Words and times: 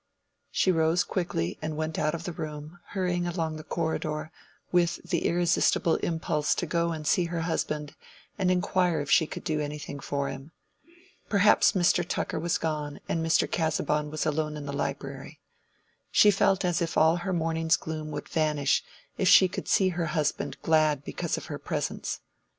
She 0.49 0.71
rose 0.71 1.03
quickly 1.03 1.59
and 1.61 1.77
went 1.77 1.99
out 1.99 2.15
of 2.15 2.23
the 2.23 2.31
room, 2.31 2.79
hurrying 2.87 3.27
along 3.27 3.57
the 3.57 3.63
corridor, 3.63 4.31
with 4.71 4.95
the 5.07 5.27
irresistible 5.27 5.97
impulse 5.97 6.55
to 6.55 6.65
go 6.65 6.91
and 6.91 7.05
see 7.05 7.25
her 7.25 7.41
husband 7.41 7.93
and 8.35 8.49
inquire 8.49 8.99
if 9.01 9.11
she 9.11 9.27
could 9.27 9.43
do 9.43 9.59
anything 9.61 9.99
for 9.99 10.27
him. 10.27 10.53
Perhaps 11.29 11.73
Mr. 11.73 12.03
Tucker 12.03 12.39
was 12.39 12.57
gone 12.57 12.99
and 13.07 13.23
Mr. 13.23 13.47
Casaubon 13.51 14.09
was 14.09 14.25
alone 14.25 14.57
in 14.57 14.65
the 14.65 14.73
library. 14.73 15.39
She 16.09 16.31
felt 16.31 16.65
as 16.65 16.81
if 16.81 16.97
all 16.97 17.17
her 17.17 17.31
morning's 17.31 17.77
gloom 17.77 18.09
would 18.09 18.27
vanish 18.27 18.83
if 19.19 19.27
she 19.27 19.47
could 19.47 19.67
see 19.67 19.89
her 19.89 20.07
husband 20.07 20.57
glad 20.63 21.03
because 21.05 21.37
of 21.37 21.45
her 21.45 21.59
presence. 21.59 22.21